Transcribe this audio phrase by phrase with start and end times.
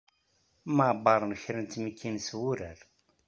[0.77, 2.79] Mɛebbaṛen kra n tmikin s wurar.